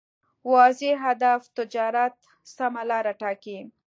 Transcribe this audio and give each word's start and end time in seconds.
واضح 0.51 0.93
هدف 1.07 1.41
تجارت 1.57 2.13
سمه 2.55 2.83
لاره 2.89 3.13
ټاکي. 3.21 3.57